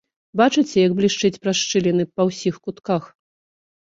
[0.39, 3.03] Бачыце, як блішчыць праз шчыліны па ўсіх кутках.